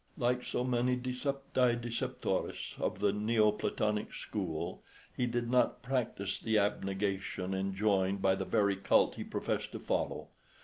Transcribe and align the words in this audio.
Like 0.17 0.43
so 0.43 0.63
many 0.63 0.97
decepti 0.97 1.79
deceptores 1.79 2.73
of 2.81 3.01
the 3.01 3.13
Neo 3.13 3.51
Platonic 3.51 4.15
school, 4.15 4.81
he 5.15 5.27
did 5.27 5.47
not 5.47 5.83
practise 5.83 6.39
the 6.39 6.57
abnegation 6.57 7.53
enjoined 7.53 8.19
by 8.19 8.33
the 8.33 8.45
very 8.45 8.77
cult 8.77 9.13
he 9.13 9.23
professed 9.23 9.71
to 9.73 9.79
follow. 9.79 10.29